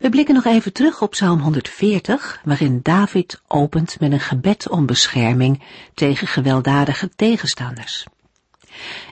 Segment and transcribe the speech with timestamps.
[0.00, 4.86] We blikken nog even terug op Psalm 140, waarin David opent met een gebed om
[4.86, 5.62] bescherming
[5.94, 8.06] tegen gewelddadige tegenstanders.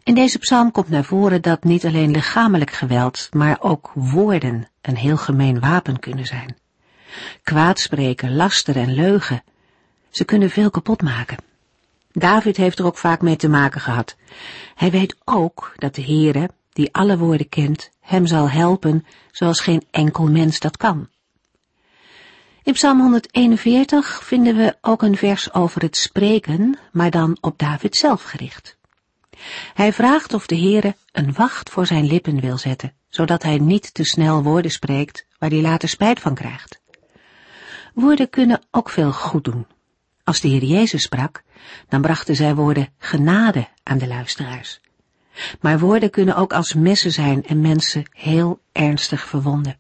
[0.03, 4.97] In deze psalm komt naar voren dat niet alleen lichamelijk geweld, maar ook woorden een
[4.97, 6.57] heel gemeen wapen kunnen zijn.
[7.43, 9.43] Kwaadspreken, laster en leugen,
[10.11, 11.37] ze kunnen veel kapot maken.
[12.13, 14.17] David heeft er ook vaak mee te maken gehad.
[14.75, 19.83] Hij weet ook dat de Heere, die alle woorden kent, hem zal helpen zoals geen
[19.91, 21.09] enkel mens dat kan.
[22.63, 27.97] In Psalm 141 vinden we ook een vers over het spreken, maar dan op David
[27.97, 28.77] zelf gericht.
[29.75, 33.95] Hij vraagt of de Heere een wacht voor zijn lippen wil zetten, zodat hij niet
[33.95, 36.81] te snel woorden spreekt waar hij later spijt van krijgt.
[37.95, 39.67] Woorden kunnen ook veel goed doen.
[40.25, 41.43] Als de Heer Jezus sprak,
[41.89, 44.81] dan brachten zij woorden genade aan de luisteraars.
[45.61, 49.79] Maar woorden kunnen ook als messen zijn en mensen heel ernstig verwonden.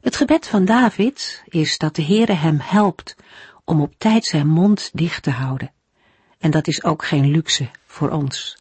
[0.00, 3.16] Het gebed van David is dat de Heere hem helpt
[3.64, 5.72] om op tijd zijn mond dicht te houden.
[6.38, 8.58] En dat is ook geen luxe voor ons.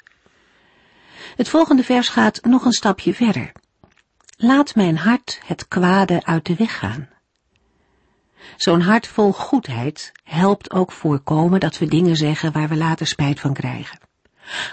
[1.36, 3.52] Het volgende vers gaat nog een stapje verder.
[4.38, 7.09] Laat mijn hart het kwade uit de weg gaan.
[8.58, 13.39] Zo'n hart vol goedheid helpt ook voorkomen dat we dingen zeggen waar we later spijt
[13.39, 14.00] van krijgen.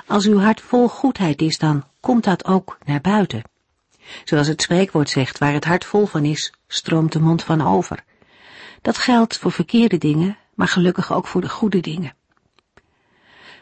[0.06, 3.42] Als uw hart vol goedheid is, dan komt dat ook naar buiten.
[4.24, 8.04] Zoals het spreekwoord zegt, waar het hart vol van is, stroomt de mond van over.
[8.82, 12.14] Dat geldt voor verkeerde dingen, maar gelukkig ook voor de goede dingen.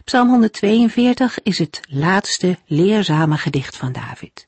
[0.05, 4.47] Psalm 142 is het laatste leerzame gedicht van David.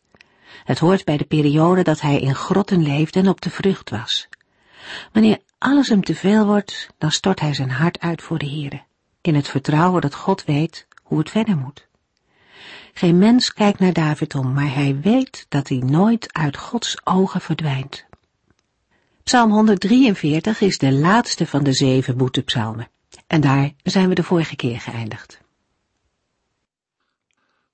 [0.64, 4.28] Het hoort bij de periode dat hij in grotten leefde en op de vrucht was.
[5.12, 8.82] Wanneer alles hem te veel wordt, dan stort hij zijn hart uit voor de Heere,
[9.20, 11.88] in het vertrouwen dat God weet hoe het verder moet.
[12.92, 17.40] Geen mens kijkt naar David om, maar hij weet dat hij nooit uit Gods ogen
[17.40, 18.06] verdwijnt.
[19.22, 22.88] Psalm 143 is de laatste van de zeven boetepsalmen.
[23.26, 25.40] En daar zijn we de vorige keer geëindigd.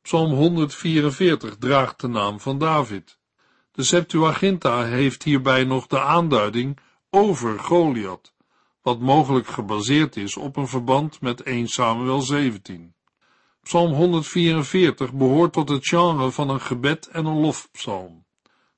[0.02, 3.18] Psalm 144 draagt de naam van David.
[3.72, 6.78] De Septuaginta heeft hierbij nog de aanduiding
[7.10, 8.32] over Goliath,
[8.82, 12.96] wat mogelijk gebaseerd is op een verband met 1 Samuel 17.
[13.68, 18.26] Psalm 144 behoort tot het genre van een gebed en een lofpsalm.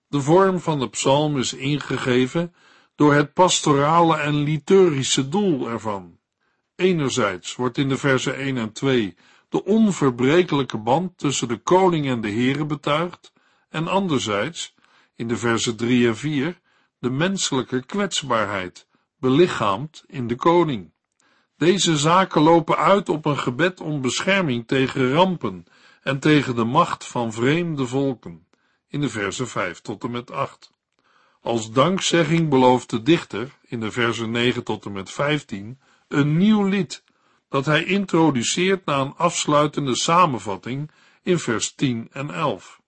[0.09, 2.55] De vorm van de psalm is ingegeven
[2.95, 6.19] door het pastorale en liturgische doel ervan.
[6.77, 9.17] Enerzijds wordt in de versen 1 en 2
[9.49, 13.33] de onverbrekelijke band tussen de koning en de Here betuigd,
[13.69, 14.75] en anderzijds,
[15.17, 16.61] in de versen 3 en 4,
[16.99, 18.87] de menselijke kwetsbaarheid,
[19.19, 20.93] belichaamd in de koning.
[21.61, 25.67] Deze zaken lopen uit op een gebed om bescherming tegen rampen
[26.03, 28.47] en tegen de macht van vreemde volken,
[28.89, 30.71] in de versen 5 tot en met 8.
[31.41, 36.65] Als dankzegging belooft de dichter, in de versen 9 tot en met 15, een nieuw
[36.65, 37.05] lied,
[37.49, 40.91] dat hij introduceert na een afsluitende samenvatting
[41.23, 42.81] in vers 10 en 11.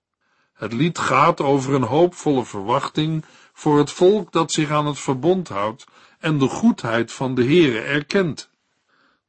[0.53, 5.49] Het lied gaat over een hoopvolle verwachting voor het volk dat zich aan het verbond
[5.49, 5.87] houdt
[6.19, 8.51] en de goedheid van de Heere erkent.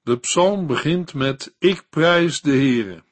[0.04, 3.04] De psalm begint met Ik prijs de Heere.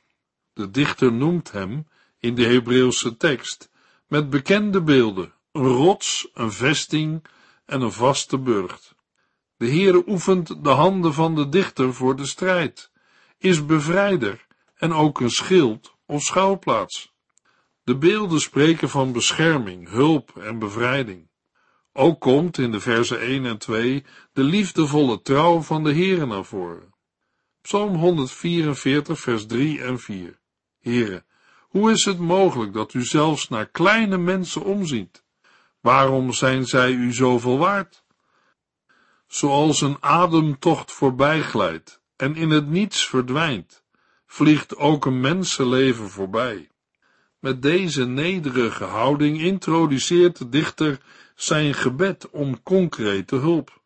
[0.53, 1.87] De dichter noemt hem,
[2.19, 3.69] in de Hebreeuwse tekst,
[4.07, 7.25] met bekende beelden, een rots, een vesting
[7.65, 8.95] en een vaste burcht.
[9.57, 12.91] De Heere oefent de handen van de dichter voor de strijd,
[13.37, 17.13] is bevrijder en ook een schild of schuilplaats.
[17.83, 21.29] De beelden spreken van bescherming, hulp en bevrijding.
[21.93, 26.45] Ook komt in de versen 1 en 2 de liefdevolle trouw van de Heere naar
[26.45, 26.90] voren.
[27.61, 30.39] Psalm 144 vers 3 en 4
[30.79, 31.23] Heere,
[31.59, 35.23] hoe is het mogelijk dat u zelfs naar kleine mensen omziet?
[35.81, 38.03] Waarom zijn zij u zoveel waard?
[39.27, 43.83] Zoals een ademtocht voorbijglijdt en in het niets verdwijnt,
[44.25, 46.69] vliegt ook een mensenleven voorbij.
[47.39, 50.99] Met deze nederige houding introduceert de dichter
[51.35, 53.80] zijn gebed om concrete hulp.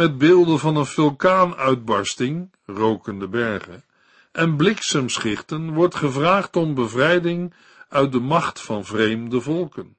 [0.00, 3.84] Met beelden van een vulkaanuitbarsting, rokende bergen,
[4.32, 7.54] en bliksemschichten wordt gevraagd om bevrijding
[7.88, 9.96] uit de macht van vreemde volken.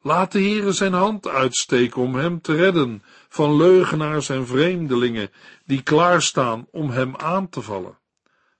[0.00, 5.30] Laat de Heere zijn hand uitsteken om hem te redden van leugenaars en vreemdelingen
[5.64, 7.98] die klaarstaan om hem aan te vallen.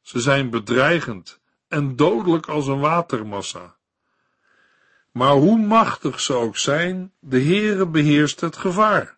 [0.03, 3.77] Ze zijn bedreigend en dodelijk als een watermassa.
[5.13, 9.16] Maar hoe machtig ze ook zijn, de Heere beheerst het gevaar,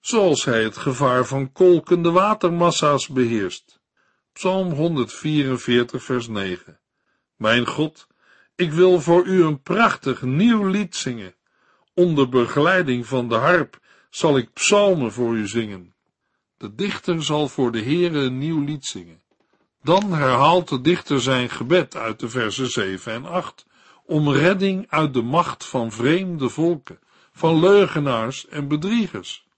[0.00, 3.80] zoals hij het gevaar van kolkende watermassa's beheerst.
[4.32, 6.80] Psalm 144 vers 9
[7.36, 8.06] Mijn God,
[8.54, 11.34] ik wil voor u een prachtig nieuw lied zingen.
[11.94, 13.78] Onder begeleiding van de harp
[14.10, 15.94] zal ik psalmen voor u zingen.
[16.56, 19.22] De dichter zal voor de Heere een nieuw lied zingen.
[19.82, 23.66] Dan herhaalt de dichter zijn gebed uit de versen 7 en 8
[24.04, 26.98] om redding uit de macht van vreemde volken,
[27.32, 29.48] van leugenaars en bedriegers.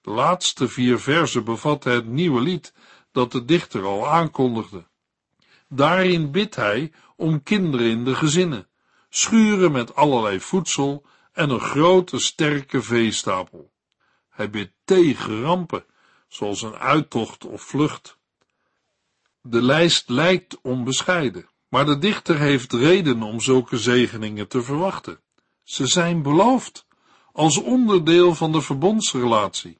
[0.00, 2.72] De laatste vier versen bevatten het nieuwe lied
[3.12, 4.86] dat de dichter al aankondigde.
[5.68, 8.68] Daarin bidt hij om kinderen in de gezinnen,
[9.08, 13.72] schuren met allerlei voedsel en een grote sterke veestapel.
[14.28, 15.84] Hij bidt tegen rampen,
[16.28, 18.18] zoals een uittocht of vlucht.
[19.40, 25.20] De lijst lijkt onbescheiden, maar de dichter heeft reden om zulke zegeningen te verwachten.
[25.62, 26.86] Ze zijn beloofd,
[27.32, 29.79] als onderdeel van de verbondsrelatie.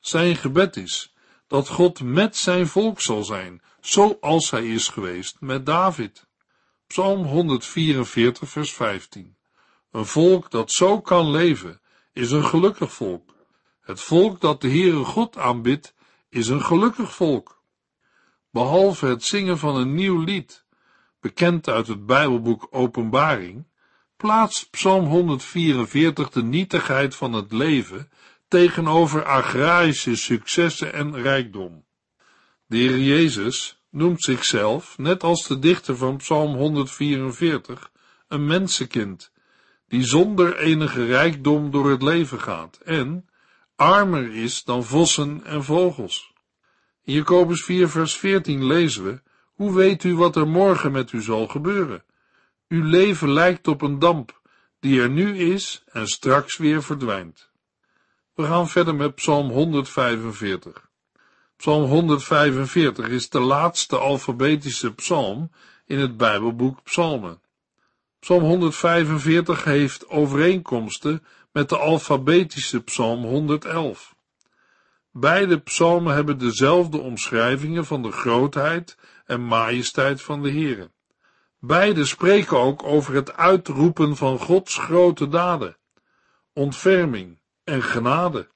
[0.00, 1.14] Zijn gebed is
[1.46, 6.26] dat God met zijn volk zal zijn, zoals hij is geweest met David.
[6.86, 9.36] Psalm 144, vers 15.
[9.90, 11.80] Een volk dat zo kan leven,
[12.12, 13.34] is een gelukkig volk.
[13.80, 15.94] Het volk dat de Heere God aanbidt,
[16.28, 17.62] is een gelukkig volk.
[18.50, 20.64] Behalve het zingen van een nieuw lied,
[21.20, 23.66] bekend uit het Bijbelboek Openbaring,
[24.16, 28.10] plaatst Psalm 144 de nietigheid van het leven
[28.48, 31.84] tegenover agrarische successen en rijkdom.
[32.66, 37.90] De Heer Jezus noemt zichzelf, net als de dichter van Psalm 144,
[38.28, 39.32] een mensenkind,
[39.88, 43.28] die zonder enige rijkdom door het leven gaat en
[43.76, 46.32] armer is dan vossen en vogels.
[47.04, 49.20] In Jacobus 4 vers 14 lezen we,
[49.54, 52.04] hoe weet u wat er morgen met u zal gebeuren?
[52.68, 54.40] Uw leven lijkt op een damp,
[54.80, 57.47] die er nu is en straks weer verdwijnt.
[58.38, 60.90] We gaan verder met Psalm 145.
[61.56, 65.50] Psalm 145 is de laatste alfabetische psalm
[65.86, 67.40] in het Bijbelboek Psalmen.
[68.20, 74.14] Psalm 145 heeft overeenkomsten met de alfabetische Psalm 111.
[75.10, 78.96] Beide psalmen hebben dezelfde omschrijvingen van de grootheid
[79.26, 80.90] en majesteit van de Heere.
[81.58, 85.76] Beide spreken ook over het uitroepen van Gods grote daden,
[86.52, 87.37] ontferming
[87.68, 88.48] en genade.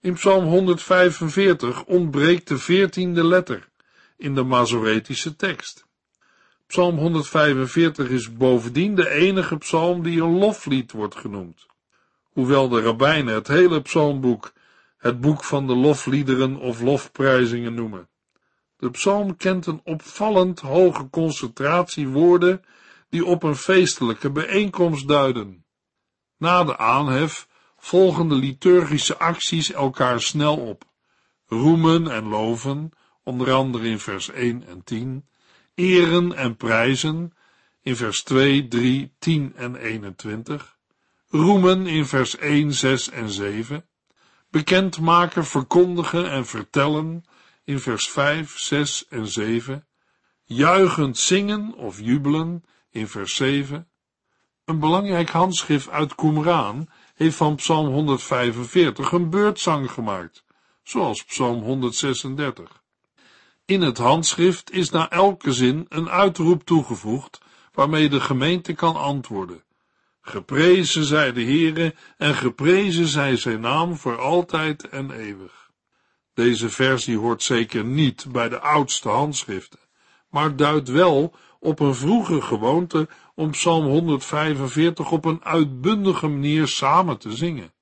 [0.00, 3.68] In Psalm 145 ontbreekt de veertiende letter
[4.16, 5.86] in de Masoretische tekst.
[6.66, 11.66] Psalm 145 is bovendien de enige psalm die een loflied wordt genoemd.
[12.22, 14.52] Hoewel de rabbijnen het hele psalmboek
[14.98, 18.08] het boek van de lofliederen of lofprijzingen noemen.
[18.76, 22.64] De psalm kent een opvallend hoge concentratie woorden
[23.08, 25.64] die op een feestelijke bijeenkomst duiden.
[26.36, 27.47] Na de aanhef
[27.78, 30.84] volgen de liturgische acties elkaar snel op.
[31.46, 32.90] Roemen en loven,
[33.22, 35.28] onder andere in vers 1 en 10,
[35.74, 37.32] eren en prijzen
[37.82, 40.76] in vers 2, 3, 10 en 21,
[41.28, 43.88] roemen in vers 1, 6 en 7,
[44.50, 47.24] bekendmaken, verkondigen en vertellen
[47.64, 49.86] in vers 5, 6 en 7,
[50.44, 53.88] juichend zingen of jubelen in vers 7.
[54.64, 60.44] Een belangrijk handschrift uit Qumran heeft van Psalm 145 een beurtzang gemaakt,
[60.82, 62.82] zoals Psalm 136.
[63.64, 67.38] In het handschrift is na elke zin een uitroep toegevoegd,
[67.72, 69.62] waarmee de gemeente kan antwoorden.
[70.20, 75.70] Geprezen zij de Heere en geprezen zij zijn naam voor altijd en eeuwig.
[76.34, 79.80] Deze versie hoort zeker niet bij de oudste handschriften,
[80.30, 87.18] maar duidt wel op een vroege gewoonte om Psalm 145 op een uitbundige manier samen
[87.18, 87.72] te zingen.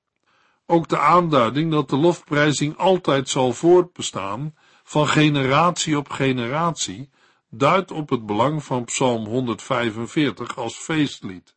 [0.67, 4.55] Ook de aanduiding dat de lofprijzing altijd zal voortbestaan,
[4.85, 7.11] van generatie op generatie,
[7.51, 11.55] duidt op het belang van Psalm 145 als feestlied.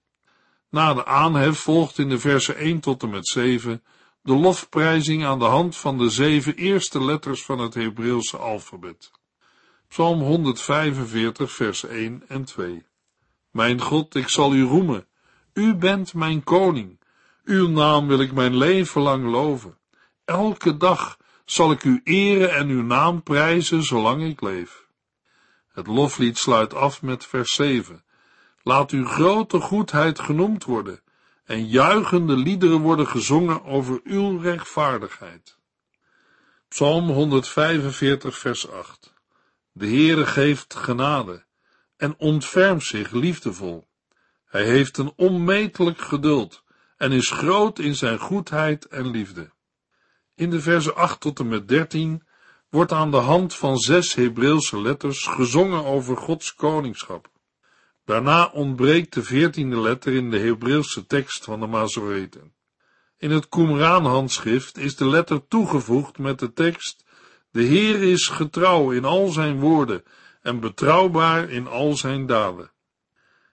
[0.70, 3.84] Na de aanhef volgt in de versen 1 tot en met 7
[4.22, 9.12] de lofprijzing aan de hand van de zeven eerste letters van het Hebreeuwse alfabet.
[9.90, 12.86] Psalm 145, vers 1 en 2.
[13.52, 15.08] Mijn God, ik zal u roemen.
[15.54, 17.00] U bent mijn koning.
[17.44, 19.78] Uw naam wil ik mijn leven lang loven.
[20.26, 24.88] Elke dag zal ik u eren en uw naam prijzen zolang ik leef.
[25.72, 28.04] Het loflied sluit af met vers 7.
[28.64, 31.02] Laat uw grote goedheid genoemd worden
[31.44, 35.58] en juichende liederen worden gezongen over uw rechtvaardigheid.
[36.68, 39.18] Psalm 145 vers 8
[39.80, 41.46] De Heere geeft genade
[41.98, 43.88] en ontfermt zich liefdevol.
[44.46, 46.64] Hij heeft een onmetelijk geduld
[46.98, 49.52] en is groot in zijn goedheid en liefde.
[50.36, 52.24] In de versen 8 tot en met 13
[52.70, 57.32] wordt aan de hand van zes Hebreeuwse letters gezongen over Gods koningschap.
[58.06, 62.54] Daarna ontbreekt de veertiende letter in de Hebreeuwse tekst van de Mazoreten.
[63.18, 67.08] In het Qumran-handschrift is de letter toegevoegd met de tekst
[67.52, 70.04] De Heer is getrouw in al zijn woorden
[70.42, 72.72] en betrouwbaar in al zijn daden.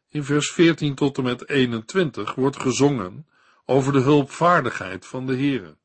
[0.08, 3.26] In vers 14 tot en met 21 wordt gezongen
[3.64, 5.76] over de hulpvaardigheid van de Heere.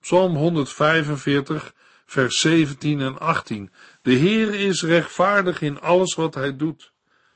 [0.00, 1.74] Psalm 145,
[2.06, 3.72] vers 17 en 18.
[4.02, 6.92] De Heer is rechtvaardig in alles wat hij doet.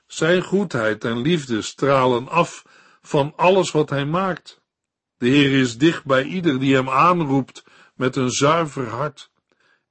[0.06, 2.64] Zijn goedheid en liefde stralen af
[3.02, 4.60] van alles wat hij maakt.
[5.18, 7.64] De Heer is dicht bij ieder die hem aanroept
[7.94, 9.30] met een zuiver hart.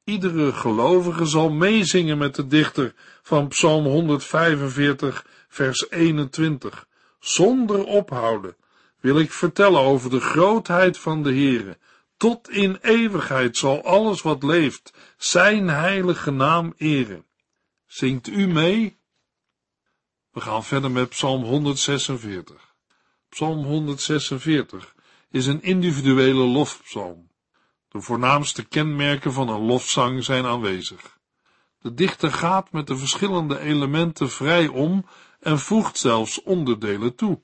[0.10, 6.88] Iedere gelovige zal meezingen met de dichter van Psalm 145, vers 21.
[7.20, 8.56] Zonder ophouden
[9.00, 11.78] wil ik vertellen over de grootheid van de Heere.
[12.18, 17.26] Tot in eeuwigheid zal alles wat leeft zijn heilige naam eren.
[17.86, 18.98] Zingt u mee?
[20.32, 22.74] We gaan verder met Psalm 146.
[23.30, 24.96] Psalm 146
[25.32, 27.30] is een individuele lofpsalm.
[27.90, 31.18] De voornaamste kenmerken van een lofzang zijn aanwezig.
[31.82, 35.06] De dichter gaat met de verschillende elementen vrij om
[35.40, 37.42] en voegt zelfs onderdelen toe.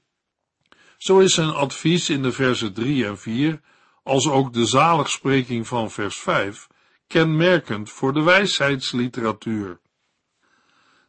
[0.98, 3.62] Zo is zijn advies in de versen 3 en 4,
[4.04, 6.68] als ook de zaligspreking van vers 5,
[7.08, 9.80] kenmerkend voor de wijsheidsliteratuur.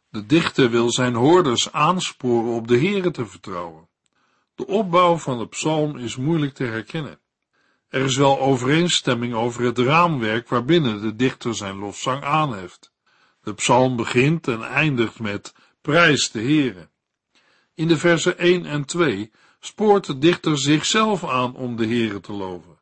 [0.09, 3.89] De dichter wil zijn hoorders aansporen op de Here te vertrouwen.
[4.55, 7.19] De opbouw van de psalm is moeilijk te herkennen.
[7.89, 12.91] Er is wel overeenstemming over het raamwerk waarbinnen de dichter zijn lofzang aanheft.
[13.41, 16.89] De psalm begint en eindigt met prijs de Heere.
[17.73, 22.33] In de versen 1 en 2 spoort de dichter zichzelf aan om de Heere te
[22.33, 22.79] loven.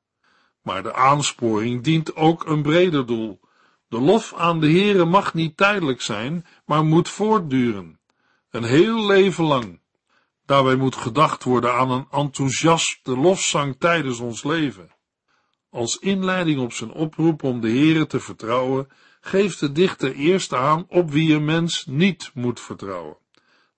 [0.62, 3.39] Maar de aansporing dient ook een breder doel.
[3.88, 8.00] De lof aan de Heere mag niet tijdelijk zijn, maar moet voortduren.
[8.50, 9.79] Een heel leven lang.
[10.45, 14.95] Daarbij moet gedacht worden aan een enthousiaste lofzang tijdens ons leven.
[15.75, 18.88] Als inleiding op zijn oproep om de Heere te vertrouwen,
[19.22, 23.17] geeft de dichter eerst aan op wie een mens niet moet vertrouwen,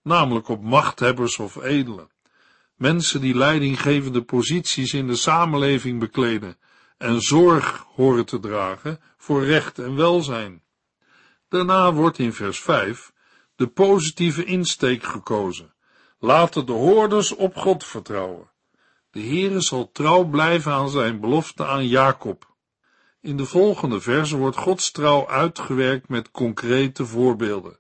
[0.04, 2.10] namelijk op machthebbers of edelen,
[2.76, 6.58] mensen die leidinggevende posities in de samenleving bekleden
[6.98, 10.62] en zorg horen te dragen voor recht en welzijn.
[11.50, 13.12] Daarna wordt in vers 5
[13.56, 15.74] de positieve insteek gekozen.
[16.20, 18.50] Laten de hoorders op God vertrouwen.
[19.18, 22.56] De Heere zal trouw blijven aan zijn belofte aan Jacob.
[23.22, 27.80] In de volgende verse wordt Gods trouw uitgewerkt met concrete voorbeelden.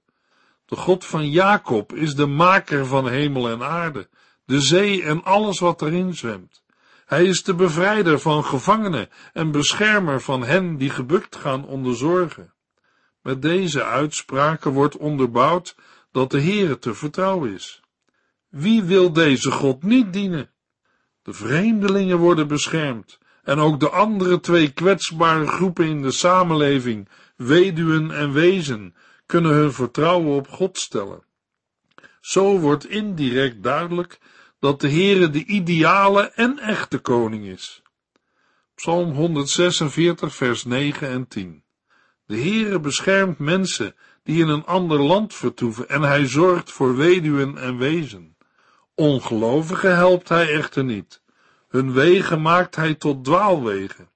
[0.65, 4.09] De God van Jacob is de maker van hemel en aarde,
[4.45, 6.63] de zee en alles wat erin zwemt.
[7.05, 12.53] Hij is de bevrijder van gevangenen en beschermer van hen die gebukt gaan onder zorgen.
[13.21, 15.75] Met deze uitspraken wordt onderbouwd
[16.11, 17.81] dat de Heere te vertrouwen is.
[18.49, 20.55] Wie wil deze God niet dienen?
[21.27, 28.11] De vreemdelingen worden beschermd en ook de andere twee kwetsbare groepen in de samenleving, weduwen
[28.11, 31.23] en wezen, kunnen hun vertrouwen op God stellen.
[32.21, 34.19] Zo wordt indirect duidelijk
[34.59, 37.81] dat de Heere de ideale en echte koning is.
[38.75, 41.63] Psalm 146 vers 9 en 10
[42.25, 47.57] De Heere beschermt mensen die in een ander land vertoeven en hij zorgt voor weduwen
[47.57, 48.36] en wezen.
[48.99, 51.21] Ongelovigen helpt hij echter niet.
[51.67, 54.09] Hun wegen maakt hij tot dwaalwegen.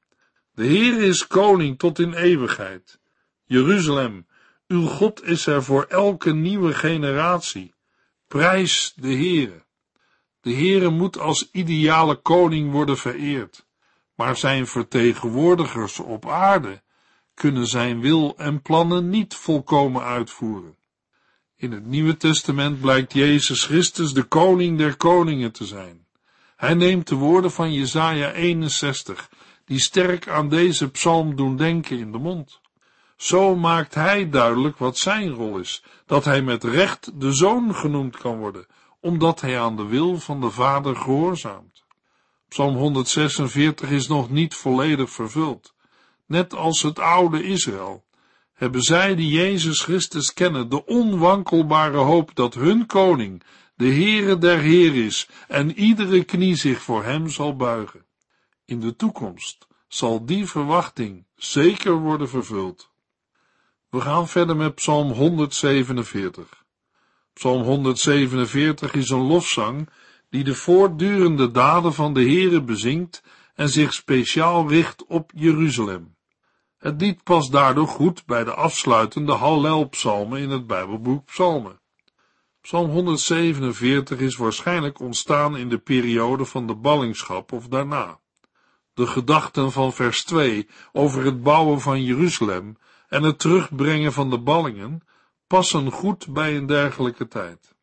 [0.54, 3.00] De Heer is koning tot in eeuwigheid.
[3.46, 4.28] Jeruzalem,
[4.68, 7.74] uw God is er voor elke nieuwe generatie.
[8.28, 9.64] Prijs de Heere.
[10.42, 13.66] De Heere moet als ideale koning worden vereerd,
[14.16, 16.82] maar zijn vertegenwoordigers op aarde
[17.34, 20.76] kunnen zijn wil en plannen niet volkomen uitvoeren.
[21.62, 26.06] In het Nieuwe Testament blijkt Jezus Christus de koning der koningen te zijn.
[26.56, 29.30] Hij neemt de woorden van Jesaja 61,
[29.66, 32.60] die sterk aan deze psalm doen denken in de mond.
[33.18, 38.18] Zo maakt hij duidelijk wat zijn rol is, dat hij met recht de zoon genoemd
[38.18, 38.66] kan worden,
[39.00, 41.84] omdat hij aan de wil van de Vader gehoorzaamt.
[42.48, 45.74] Psalm 146 is nog niet volledig vervuld.
[46.26, 48.04] Net als het oude Israël
[48.62, 53.44] hebben zij die Jezus Christus kennen de onwankelbare hoop dat hun koning,
[53.76, 58.06] de Heere der Heer is en iedere knie zich voor hem zal buigen.
[58.66, 62.90] In de toekomst zal die verwachting zeker worden vervuld.
[63.90, 66.66] We gaan verder met Psalm 147.
[67.34, 69.90] Psalm 147 is een lofzang
[70.30, 73.24] die de voortdurende daden van de Heere bezingt
[73.56, 76.16] en zich speciaal richt op Jeruzalem.
[76.82, 81.80] Het lied past daardoor goed bij de afsluitende Hallel-psalmen in het Bijbelboek Psalmen.
[82.62, 88.20] Psalm 147 is waarschijnlijk ontstaan in de periode van de ballingschap of daarna.
[88.94, 92.78] De gedachten van vers 2 over het bouwen van Jeruzalem
[93.10, 95.02] en het terugbrengen van de ballingen
[95.48, 97.76] passen goed bij een dergelijke tijd.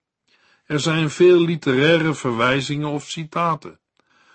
[0.64, 3.80] Er zijn veel literaire verwijzingen of citaten.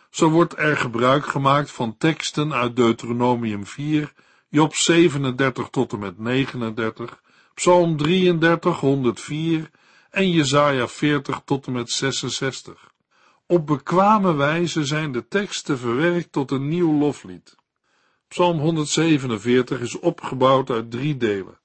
[0.10, 4.14] Zo wordt er gebruik gemaakt van teksten uit Deuteronomium 4,
[4.54, 7.22] Job 37 tot en met 39,
[7.54, 9.70] Psalm 33, 104
[10.10, 12.92] en Jesaja 40 tot en met 66.
[13.48, 17.56] Op bekwame wijze zijn de teksten verwerkt tot een nieuw loflied.
[18.28, 21.60] Psalm 147 is opgebouwd uit drie delen.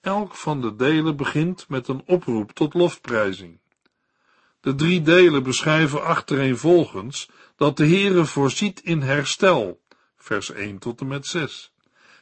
[0.00, 3.58] Elk van de delen begint met een oproep tot lofprijzing.
[4.60, 9.80] De drie delen beschrijven achtereenvolgens dat de Heere voorziet in herstel,
[10.16, 11.73] vers 1 tot en met 6.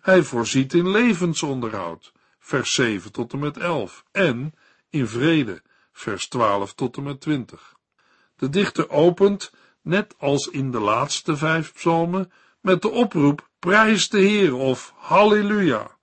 [0.03, 4.55] Hij voorziet in levensonderhoud, vers 7 tot en met 11, en
[4.91, 7.75] in vrede, vers 12 tot en met 20.
[8.37, 14.19] De dichter opent, net als in de laatste vijf psalmen, met de oproep Prijs de
[14.19, 15.97] Heer of Halleluja.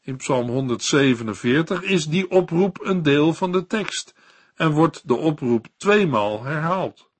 [0.00, 4.14] In Psalm 147 is die oproep een deel van de tekst
[4.54, 7.10] en wordt de oproep tweemaal herhaald.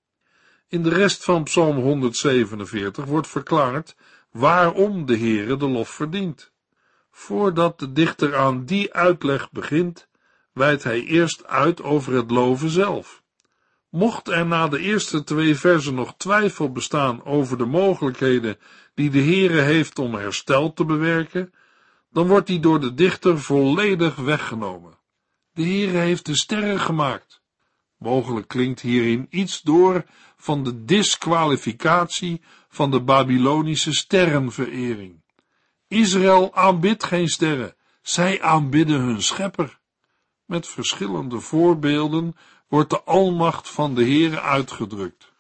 [0.69, 3.97] In de rest van Psalm 147 wordt verklaard
[4.39, 6.53] waarom de Heere de lof verdient.
[7.11, 10.09] Voordat de dichter aan die uitleg begint,
[10.53, 13.23] wijdt hij eerst uit over het loven zelf.
[13.89, 18.59] Mocht er na de eerste twee versen nog twijfel bestaan over de mogelijkheden
[18.95, 21.53] die de Heere heeft om herstel te bewerken,
[22.11, 24.99] dan wordt die door de dichter volledig weggenomen.
[25.53, 27.43] De Heere heeft de sterren gemaakt.
[27.97, 30.05] Mogelijk klinkt hierin iets door
[30.39, 35.23] van de disqualificatie van de Babylonische sterrenverering.
[35.89, 39.79] Israël aanbidt geen sterren, zij aanbidden hun schepper.
[40.45, 42.37] Met verschillende voorbeelden
[42.69, 45.33] wordt de almacht van de Heere uitgedrukt.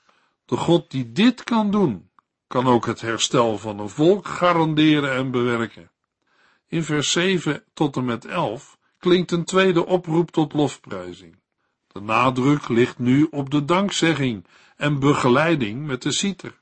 [0.44, 2.11] De God die dit kan doen,
[2.46, 5.90] kan ook het herstel van een volk garanderen en bewerken.
[6.66, 11.38] In vers 7 tot en met 11 klinkt een tweede oproep tot lofprijzing.
[11.92, 14.46] De nadruk ligt nu op de dankzegging
[14.77, 16.61] en begeleiding met de citer.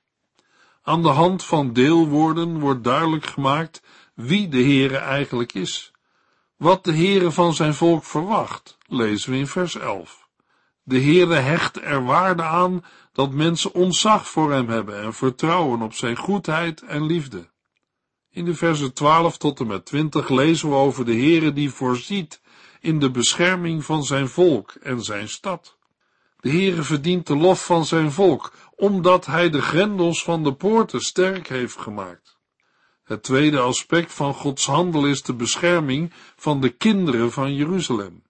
[0.83, 3.83] Aan de hand van deelwoorden wordt duidelijk gemaakt
[4.15, 5.93] wie de Heere eigenlijk is.
[6.57, 10.29] Wat de Heere van zijn volk verwacht, lezen we in vers 11.
[10.83, 15.95] De Heere hecht er waarde aan dat mensen ontzag voor hem hebben en vertrouwen op
[15.95, 17.51] zijn goedheid en liefde.
[18.31, 22.41] In de versen 12 tot en met 20 lezen we over de Heere die voorziet
[22.87, 25.77] in de bescherming van zijn volk en zijn stad.
[26.41, 31.01] De Heere verdient de lof van zijn volk, omdat hij de grendels van de poorten
[31.01, 32.39] sterk heeft gemaakt.
[33.05, 38.23] Het tweede aspect van Gods handel is de bescherming van de kinderen van Jeruzalem.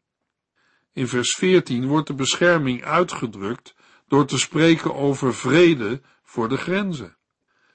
[0.93, 3.75] In vers 14 wordt de bescherming uitgedrukt
[4.09, 7.17] door te spreken over vrede voor de grenzen.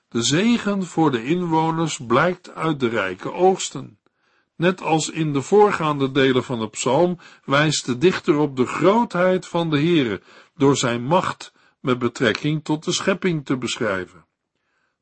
[0.09, 3.99] De zegen voor de inwoners blijkt uit de rijke oogsten.
[4.61, 9.47] Net als in de voorgaande delen van de psalm wijst de dichter op de grootheid
[9.47, 10.21] van de Heere
[10.55, 14.25] door zijn macht met betrekking tot de schepping te beschrijven.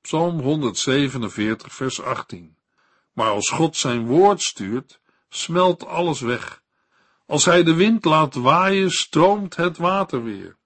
[0.02, 2.58] Psalm 147 vers 18
[3.14, 6.62] Maar als God zijn woord stuurt, smelt alles weg.
[7.26, 10.58] Als hij de wind laat waaien, stroomt het water weer.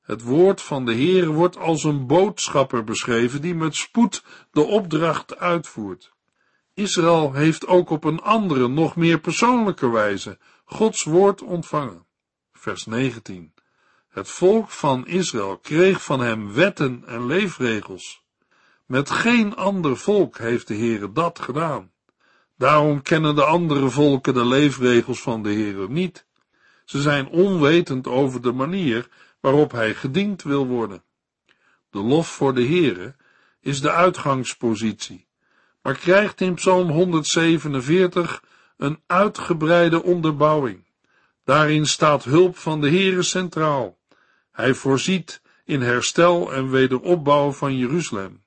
[0.00, 5.36] Het woord van de Heer wordt als een boodschapper beschreven die met spoed de opdracht
[5.38, 6.16] uitvoert.
[6.78, 12.06] Israël heeft ook op een andere, nog meer persoonlijke wijze Gods woord ontvangen.
[12.52, 13.54] Vers 19.
[14.08, 18.22] Het volk van Israël kreeg van hem wetten en leefregels.
[18.86, 21.92] Met geen ander volk heeft de Heere dat gedaan.
[22.56, 26.26] Daarom kennen de andere volken de leefregels van de Heere niet.
[26.84, 29.08] Ze zijn onwetend over de manier
[29.40, 31.02] waarop hij gediend wil worden.
[31.90, 33.16] De lof voor de Heere
[33.60, 35.27] is de uitgangspositie,
[35.82, 38.42] maar krijgt in Psalm 147
[38.76, 40.84] een uitgebreide onderbouwing.
[41.44, 43.98] Daarin staat hulp van de Heere centraal.
[44.52, 48.42] Hij voorziet in herstel en wederopbouw van Jeruzalem.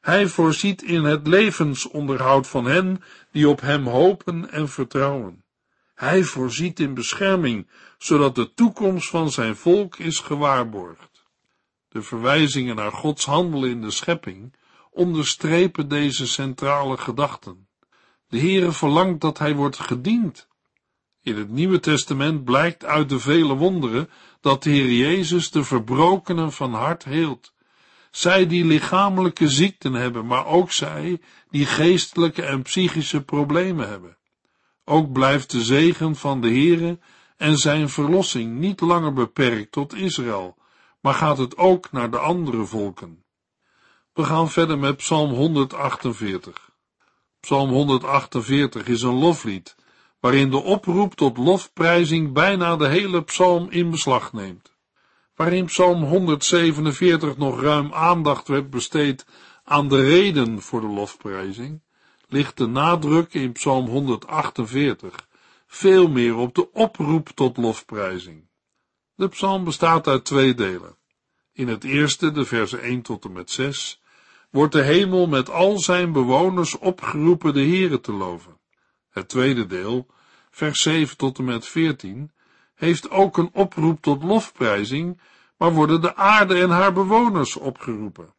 [0.00, 5.44] Hij voorziet in het levensonderhoud van hen die op hem hopen en vertrouwen.
[5.94, 11.24] Hij voorziet in bescherming, zodat de toekomst van zijn volk is gewaarborgd.
[11.88, 14.54] De verwijzingen naar Gods handelen in de schepping
[14.98, 17.68] onderstrepen deze centrale gedachten.
[18.28, 20.48] De Heere verlangt dat hij wordt gediend.
[21.22, 26.52] In het Nieuwe Testament blijkt uit de vele wonderen dat de Heer Jezus de verbrokenen
[26.52, 27.54] van hart heelt.
[28.10, 34.16] Zij die lichamelijke ziekten hebben, maar ook zij die geestelijke en psychische problemen hebben.
[34.84, 36.98] Ook blijft de zegen van de Heere
[37.36, 40.56] en zijn verlossing niet langer beperkt tot Israël,
[41.00, 43.26] maar gaat het ook naar de andere volken.
[44.18, 46.70] We gaan verder met Psalm 148.
[47.40, 49.76] Psalm 148 is een loflied,
[50.20, 54.76] waarin de oproep tot lofprijzing bijna de hele psalm in beslag neemt.
[55.34, 59.26] Waarin Psalm 147 nog ruim aandacht werd besteed
[59.64, 61.82] aan de reden voor de lofprijzing,
[62.28, 65.28] ligt de nadruk in Psalm 148
[65.66, 68.48] veel meer op de oproep tot lofprijzing.
[69.14, 70.96] De psalm bestaat uit twee delen.
[71.52, 74.00] In het eerste, de versen 1 tot en met 6,
[74.50, 78.60] wordt de hemel met al zijn bewoners opgeroepen de Heere te loven.
[79.10, 80.06] Het tweede deel,
[80.50, 82.32] vers 7 tot en met 14,
[82.74, 85.20] heeft ook een oproep tot lofprijzing,
[85.56, 88.34] maar worden de aarde en haar bewoners opgeroepen.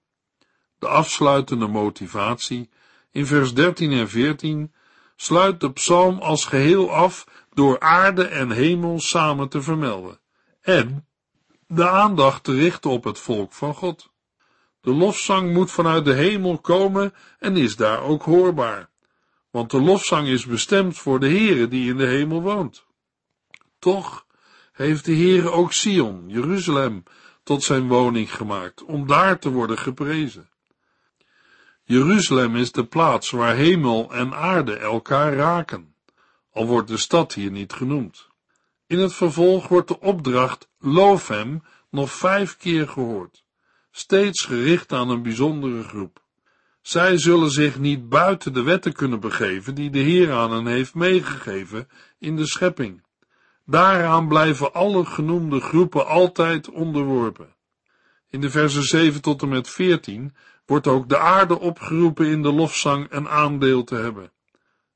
[0.80, 2.70] De afsluitende motivatie
[3.12, 4.74] in vers 13 en 14
[5.16, 10.20] sluit de psalm als geheel af door aarde en hemel samen te vermelden
[10.62, 11.08] en
[11.68, 14.09] de aandacht te richten op het volk van God.
[14.82, 18.90] De lofzang moet vanuit de hemel komen en is daar ook hoorbaar,
[19.50, 22.86] want de lofzang is bestemd voor de Heere die in de hemel woont.
[23.80, 24.26] Toch
[24.72, 27.04] heeft de Heere ook Sion, Jeruzalem,
[27.44, 30.50] tot zijn woning gemaakt, om daar te worden geprezen.
[31.84, 35.96] Jeruzalem is de plaats waar hemel en aarde elkaar raken,
[36.52, 38.28] al wordt de stad hier niet genoemd.
[38.88, 43.44] In het vervolg wordt de opdracht loof hem nog vijf keer gehoord,
[43.92, 46.24] steeds gericht aan een bijzondere groep.
[46.82, 50.94] Zij zullen zich niet buiten de wetten kunnen begeven die de Heer aan hen heeft
[50.94, 51.88] meegegeven
[52.20, 53.04] in de schepping.
[53.66, 57.56] Daaraan blijven alle genoemde groepen altijd onderworpen.
[58.30, 62.52] In de versen 7 tot en met 14 wordt ook de aarde opgeroepen in de
[62.52, 64.32] lofzang een aandeel te hebben.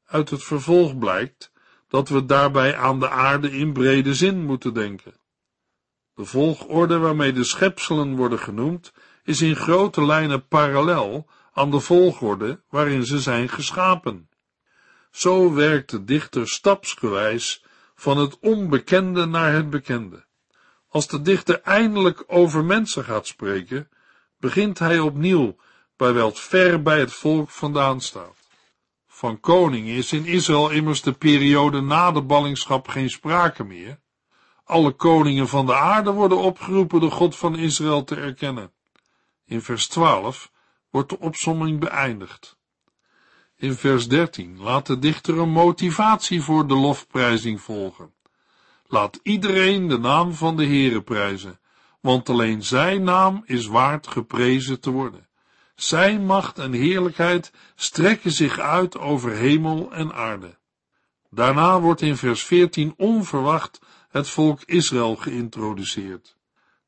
[0.06, 1.52] Uit het vervolg blijkt
[1.88, 5.14] dat we daarbij aan de aarde in brede zin moeten denken.
[6.16, 12.64] De volgorde waarmee de schepselen worden genoemd, is in grote lijnen parallel aan de volgorde
[12.70, 14.30] waarin ze zijn geschapen.
[15.12, 17.64] Zo werkt de dichter stapsgewijs
[17.96, 20.26] van het onbekende naar het bekende.
[20.90, 23.90] Als de dichter eindelijk over mensen gaat spreken,
[24.38, 25.56] begint hij opnieuw
[25.98, 28.38] bij wat ver bij het volk vandaan staat.
[29.08, 34.00] Van koning is in Israël immers de periode na de ballingschap geen sprake meer.
[34.64, 38.72] Alle koningen van de aarde worden opgeroepen de God van Israël te erkennen.
[39.46, 40.52] In vers 12
[40.90, 42.58] wordt de opsomming beëindigd.
[43.56, 48.14] In vers 13 laat de dichter een motivatie voor de lofprijzing volgen.
[48.88, 51.60] Laat iedereen de naam van de Heere prijzen,
[52.02, 55.28] want alleen zijn naam is waard geprezen te worden.
[55.76, 60.58] Zijn macht en heerlijkheid strekken zich uit over hemel en aarde.
[61.30, 63.80] Daarna wordt in vers 14 onverwacht
[64.14, 66.36] het volk Israël geïntroduceerd.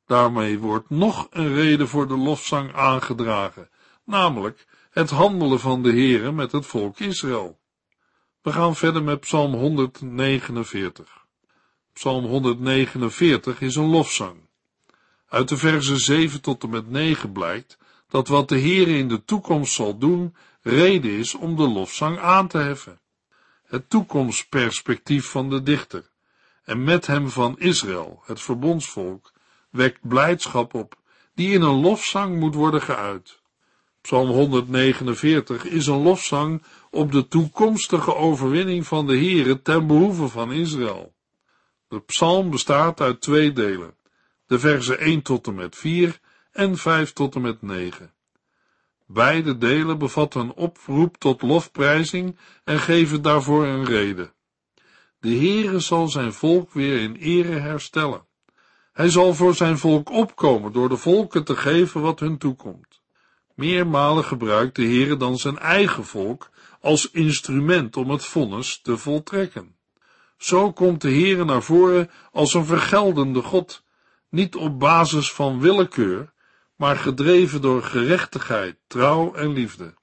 [0.06, 3.70] Daarmee wordt nog een reden voor de lofzang aangedragen,
[4.04, 7.58] namelijk het handelen van de Heere met het volk Israël.
[8.42, 11.26] We gaan verder met Psalm 149.
[11.92, 14.48] Psalm 149 is een lofzang.
[15.28, 19.24] Uit de versen 7 tot en met 9 blijkt dat wat de Heere in de
[19.24, 23.00] toekomst zal doen, reden is om de lofzang aan te heffen.
[23.64, 26.10] Het toekomstperspectief van de dichter,
[26.66, 29.32] en met hem van Israël, het verbondsvolk,
[29.70, 30.94] wekt blijdschap op,
[31.34, 33.40] die in een lofzang moet worden geuit.
[34.00, 40.52] Psalm 149 is een lofzang op de toekomstige overwinning van de Heere ten behoeve van
[40.52, 41.14] Israël.
[41.88, 43.94] De psalm bestaat uit twee delen,
[44.46, 46.20] de versen 1 tot en met 4
[46.52, 48.12] en 5 tot en met 9.
[49.06, 54.34] Beide delen bevatten een oproep tot lofprijzing en geven daarvoor een reden.
[55.20, 58.26] De Heere zal zijn volk weer in ere herstellen.
[58.92, 63.00] Hij zal voor zijn volk opkomen door de volken te geven wat hun toekomt.
[63.54, 66.50] Meermalen gebruikt de Heere dan zijn eigen volk
[66.80, 69.76] als instrument om het vonnis te voltrekken.
[70.38, 73.82] Zo komt de Heere naar voren als een vergeldende God,
[74.28, 76.32] niet op basis van willekeur,
[76.76, 79.94] maar gedreven door gerechtigheid, trouw en liefde.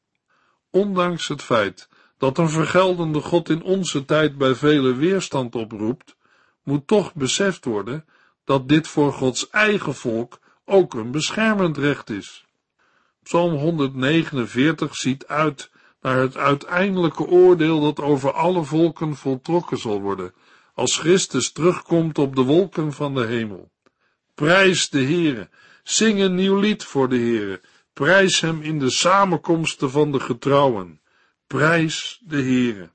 [0.69, 1.89] Ondanks het feit
[2.23, 6.15] Dat een vergeldende God in onze tijd bij vele weerstand oproept,
[6.63, 8.05] moet toch beseft worden
[8.43, 12.45] dat dit voor Gods eigen volk ook een beschermend recht is.
[13.23, 20.33] Psalm 149 ziet uit naar het uiteindelijke oordeel dat over alle volken voltrokken zal worden,
[20.73, 23.71] als Christus terugkomt op de wolken van de hemel.
[24.33, 25.49] Prijs de Heere,
[25.83, 27.62] zing een nieuw lied voor de Heere,
[27.93, 31.01] prijs hem in de samenkomsten van de getrouwen,
[31.53, 32.91] prijs de Heere.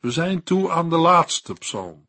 [0.00, 2.08] We zijn toe aan de laatste psalm.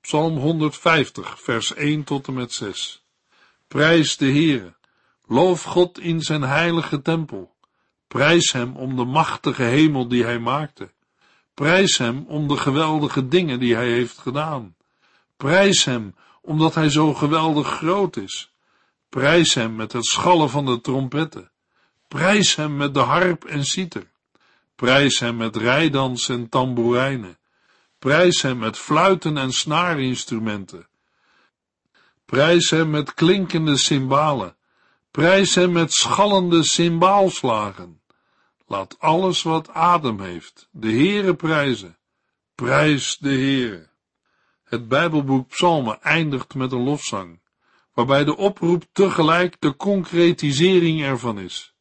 [0.00, 3.04] Psalm 150, vers 1 tot en met 6.
[3.66, 4.76] Prijs de Heere,
[5.26, 7.56] loof God in zijn heilige tempel.
[8.06, 10.92] Prijs hem om de machtige hemel die hij maakte.
[11.54, 14.76] Prijs hem om de geweldige dingen die hij heeft gedaan.
[15.36, 18.52] Prijs hem omdat hij zo geweldig groot is.
[19.08, 21.50] Prijs hem met het schallen van de trompetten.
[22.08, 24.16] Prijs hem met de harp en citer.
[24.78, 27.38] Prijs hem met rijdans en tamboerijnen.
[27.98, 30.88] Prijs hem met fluiten en snaarinstrumenten.
[32.24, 34.56] Prijs hem met klinkende cymbalen.
[35.10, 38.00] Prijs hem met schallende cymbaalslagen.
[38.66, 41.98] Laat alles wat adem heeft, de Heere prijzen.
[42.54, 43.88] Prijs de Heere.
[44.64, 47.40] Het Bijbelboek Psalmen eindigt met een lofzang,
[47.94, 51.74] waarbij de oproep tegelijk de concretisering ervan is.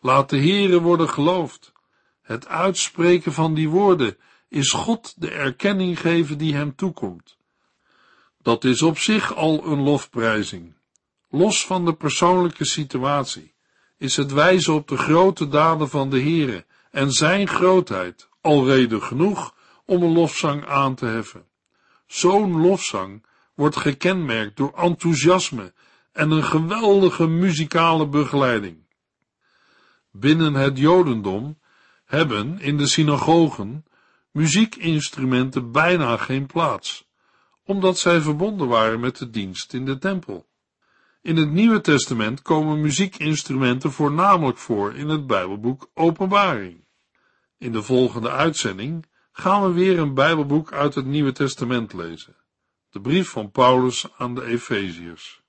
[0.00, 1.74] Laat de Heere worden geloofd.
[2.26, 4.16] Het uitspreken van die woorden
[4.48, 7.36] is God de erkenning geven die hem toekomt.
[8.42, 10.74] Dat is op zich al een lofprijzing.
[11.28, 13.54] Los van de persoonlijke situatie
[13.98, 19.02] is het wijzen op de grote daden van de Heere en zijn grootheid al reden
[19.02, 21.46] genoeg om een lofzang aan te heffen.
[22.06, 25.72] Zo'n lofzang wordt gekenmerkt door enthousiasme
[26.12, 28.86] en een geweldige muzikale begeleiding.
[30.10, 31.58] Binnen het Jodendom
[32.06, 33.84] hebben in de synagogen
[34.30, 37.08] muziekinstrumenten bijna geen plaats,
[37.64, 40.46] omdat zij verbonden waren met de dienst in de tempel.
[41.22, 46.84] In het Nieuwe Testament komen muziekinstrumenten voornamelijk voor in het Bijbelboek Openbaring.
[47.58, 52.36] In de volgende uitzending gaan we weer een Bijbelboek uit het Nieuwe Testament lezen.
[52.90, 55.42] De brief van Paulus aan de Efeziërs.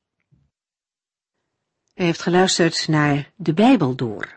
[1.95, 4.36] U heeft geluisterd naar De Bijbel door.